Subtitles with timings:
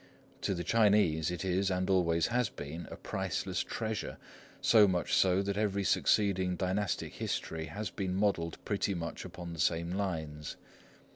[0.41, 4.17] To the Chinese it is, and always has been, a priceless treasure;
[4.59, 9.59] so much so that every succeeding Dynastic History has been modelled pretty much upon the
[9.59, 10.55] same lines.